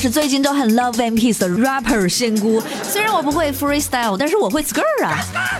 [0.00, 2.62] 是最近都很 love One Piece 的 rapper 仙姑。
[2.82, 5.59] 虽然我不会 freestyle，但是我会 skirt 啊。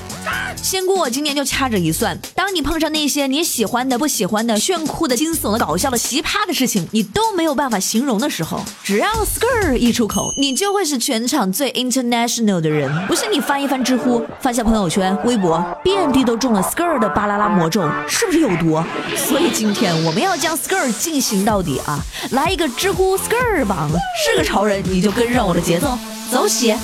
[0.70, 12.88] 仙姑，我今年就掐指一算，当你碰上那些你喜欢的、不喜欢的、炫酷的、惊悚的、搞笑的、奇葩的事情，你都没有办法形容的时候，只要 skr 一出口，你就会是全场最 international 的人。
[13.08, 18.80] 不信你翻一翻知乎，翻下朋友圈、微博，遍地都中了 skr 的巴啦啦魔咒，是不是有毒？
[19.16, 21.98] 所以今天我们要将 skr 进行到底啊！
[22.30, 23.90] 来一个知乎 skirt 榜，
[24.24, 25.98] 是个潮人你就跟上我的节奏，
[26.30, 26.76] 走起！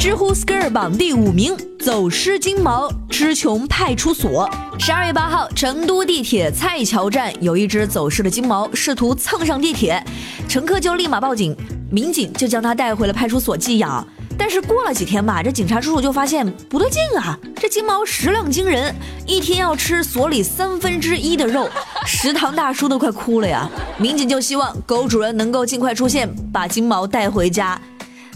[0.00, 4.48] 知乎 skirt 榜第五名，走失金毛，吃穷派出所。
[4.78, 10.02] 十二月八号，成都地铁蔡桥站有一只走失的金毛，试图蹭上地铁，
[10.48, 11.54] 乘客就立马报警，
[11.90, 14.02] 民警就将它带回了派出所寄养。
[14.38, 18.94] 但是过了几天吧，这警察叔叔就发现不对劲啊，这金毛食量惊人，
[19.26, 21.68] 一天要吃所里三分之一的肉，
[22.08, 23.68] 食堂大叔都快哭了呀。
[23.98, 27.78] 民警就希望狗主人能够尽快出现，把金毛带回家。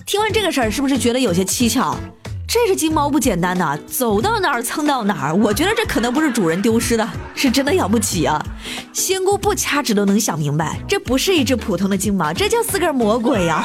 [0.06, 1.96] 听完这个事儿，是不是觉得有些蹊跷？
[2.46, 5.34] 这只金毛不简单呐，走到哪儿蹭到哪儿。
[5.34, 8.38] 我觉得这可能不是主人丢失的，是真的养不起啊。
[8.92, 13.64] 仙姑不掐指都能想明白，这不是一只普通的金毛，这叫四个魔鬼呀。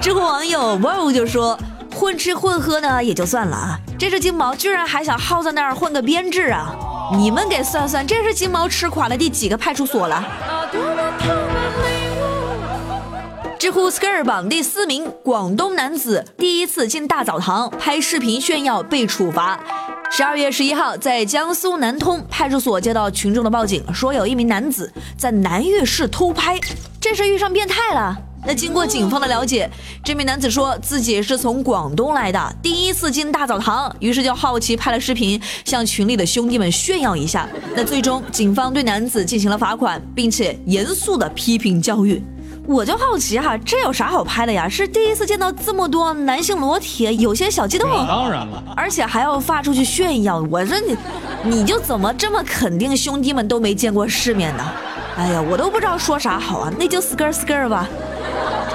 [0.00, 1.58] 知乎网友 wow 就说
[1.94, 6.74] ：“混吃混喝呢也就算了啊，这只金毛居然还想耗在那儿混个编制啊！
[7.12, 10.24] 你们给算算，这只金毛吃垮了第几个派出所了？”
[13.66, 19.58] 知乎 skirt 榜第四名，广东男子第一次进大澡堂拍视频炫耀被处罚。
[20.08, 26.60] 十二月十一号，在江苏南通派出所接到群众的报警，说有一名男子在男浴室偷拍，
[27.00, 28.16] 这是遇上变态了。
[28.46, 29.68] 那经过警方的了解，
[30.04, 37.48] 这名男子说自己是从广东来的，第一次进大澡堂，于是就好奇拍了视频，向群里的兄弟们炫耀一下。
[37.74, 42.22] 那最终，警方对男子进行了罚款，并且严肃的批评教育。
[42.66, 44.68] 我就好奇哈，这有啥好拍的呀？
[44.68, 47.88] 是第一次见到这么多男性裸体，有些小激动。
[48.06, 50.44] 当然了，而且还要发出去炫耀。
[50.50, 50.96] 我说你，
[51.44, 54.64] 你就怎么这么肯定兄弟们都没见过世面呢？
[55.16, 57.88] 哎呀，我都不知道说啥好啊，那就 skr skr 吧。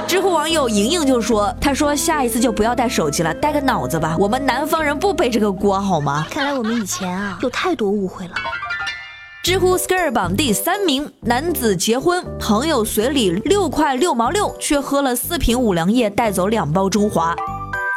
[0.07, 4.15] 知乎网友莹莹就说：“他说下一次就不要带手机了，带个脑子吧。
[4.19, 6.25] 我们南方人不背这个锅好吗？
[6.29, 8.33] 看来我们以前啊有太多误会了。”
[9.43, 17.35] 知乎 skirt 榜第三名，男子结婚，朋友随礼六块六毛六，却喝了四瓶五粮液，带走两包中华。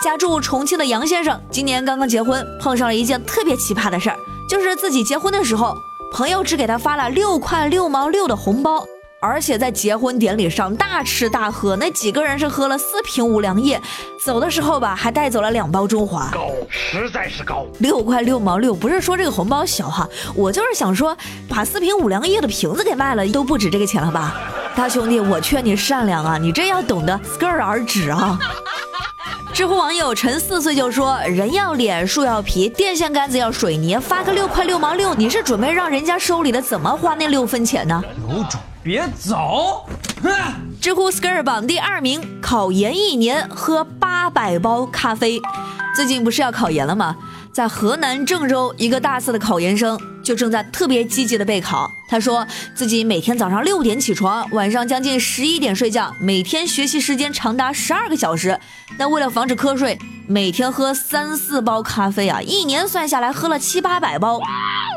[0.02, 4.16] 家住重庆的杨先生今年刚刚结婚，碰上了一件特别奇葩的事儿，
[4.48, 5.76] 就是自己结婚的时候，
[6.14, 8.82] 朋友只给他发了六块六毛六的红包。
[9.24, 13.80] 而且在结婚典礼上大吃大喝，那几个人是喝了四瓶五粮液，
[14.22, 21.16] 走的时候吧还带走了两包中华，高实在是高，六块六毛六，不是说这个红包小哈，我就是想说
[21.48, 24.34] 把四瓶五粮液的瓶子给卖了都不止这个钱了吧，
[24.76, 28.38] 大兄弟，我劝你善良啊，你这要懂得适可而止啊。
[29.54, 38.02] 知乎网友陈四岁就说：人要脸，树要皮，电线杆子要水泥，发个六块六毛六，你是准备让人家收礼的，怎么花那六分钱呢？
[38.28, 38.60] 有种。
[38.84, 39.88] 别走！
[40.78, 45.40] 知乎 skirt 榜第二名，考研一年喝八百包咖啡。
[45.96, 47.16] 最近不是要考研了吗？
[47.50, 51.90] 在河南郑州，一个大四的考研生就正在特别积极的备考。
[52.10, 58.60] 他说自己每天早上六点起床，晚上将近十一点睡觉，每天学习时间长达十二个小时。
[58.98, 64.38] 那为了防止瞌睡，每天喝三四包咖啡啊，一年算下来喝了七八百包。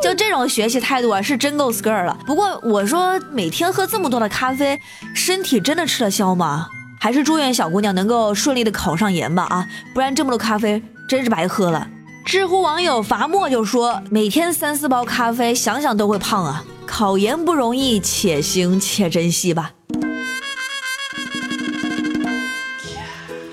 [0.02, 2.18] 就这种学习态度啊，是真够 skr 了。
[2.25, 4.80] 不过我说每天喝这么多的咖啡，
[5.13, 6.68] 身体真的吃得消吗？
[7.00, 11.88] 还是祝愿小姑娘能够顺利的考上研吧啊，不然这么多咖啡真是白喝了。
[12.25, 16.64] 知乎网友伐墨就说：“每天三四包咖啡，想想都会胖啊！
[16.85, 19.72] 考研不容易，且行且珍惜吧。”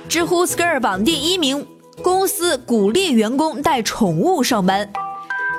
[0.08, 1.66] 知乎 skr 榜第一名，
[2.02, 4.90] 公司鼓励员工带宠物上班。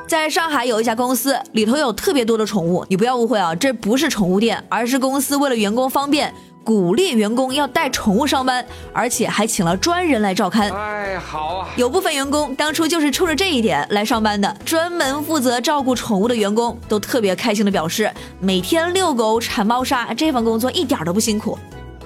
[0.08, 6.34] 在上海有一家公司，里头有特别多的宠物，你不要误会啊，这不是宠物店，而是公司为了员工方便。
[6.64, 10.72] 鼓励员工要带宠物上班，而且还请了专人来照看。
[10.72, 11.70] 哎，好啊！
[11.76, 21.56] 有部分员工当初就是冲着这一点来上班的，专门负责照顾宠物的员工都特别开心的表示，每天遛狗、铲猫砂这份工作一点都不辛苦。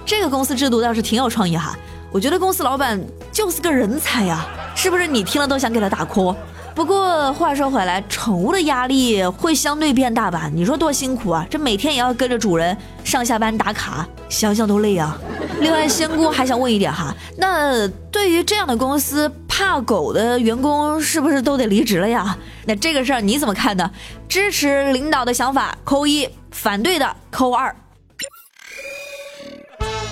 [0.06, 1.74] 这个公司制度倒是挺有创意哈，
[2.12, 3.02] 我觉得公司老板
[3.32, 5.08] 就是个人才呀，是不是？
[5.08, 6.36] 你听了都想给他打 call。
[6.80, 10.50] 不过话说回来，宠物的压力会相对变大吧？
[10.54, 11.46] 你说多辛苦啊！
[11.50, 15.18] 这每天也要跟着主人上下班打卡，想想都累啊。
[15.60, 22.38] 另外，仙姑还想问一点哈，那对于这样的公司，怕狗的员工是不是都得离职了呀？
[22.64, 23.92] 那这个事儿你怎么看呢？
[24.30, 27.76] 支持领导的想法扣一，反对的扣二。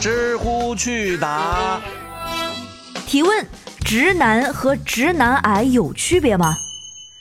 [0.02, 1.80] 知乎去答。
[3.06, 3.48] 提问：
[3.88, 6.58] 直男和直男癌有区别吗？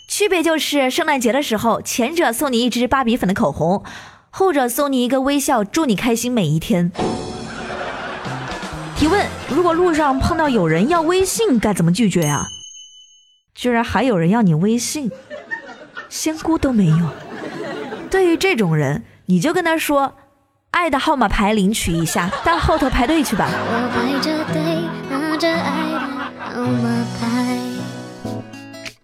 [0.09, 3.85] 区别就是圣诞节的时候，前者送你一支芭比粉的口红，
[4.31, 6.91] 后者送你一个微笑，祝你开心每一天。
[8.97, 12.45] 提问：如果路上碰到有人要微信，该怎么拒绝呀？
[13.55, 15.13] 居然还有人要你微信，
[16.09, 17.11] 仙姑都没有。
[18.11, 20.17] 对于这种人，你就跟他说
[20.77, 25.99] ：“爱的号码牌领取一下， 到后头排队去吧。”我排着队拿着爱的
[26.39, 27.57] 号码牌。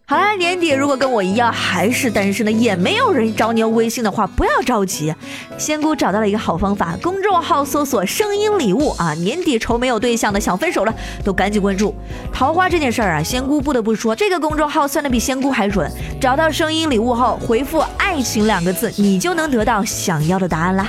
[0.05, 5.15] 好啦，年底如果跟我一样还是单身的，也没有人找你要微信的话，不要着急。
[5.57, 11.95] 仙姑找到了一个好方法，公众号搜索“声音礼物”啊，年底愁没有对象的，想分手了都赶紧关注。
[12.31, 15.91] 桃花这件事儿啊，仙姑不得不说，这个公众号算的比仙姑还准。
[16.21, 20.87] 找到声音礼物后，回复“爱情”两个字，你就能得到想要的答案啦。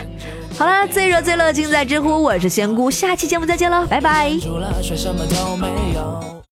[0.58, 4.32] 好了，最热最乐尽在知乎，我是仙姑，下期节目再见了，拜拜。